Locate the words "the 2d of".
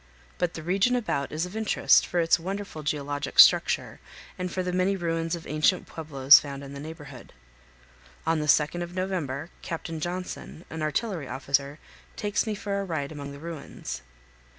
8.39-8.95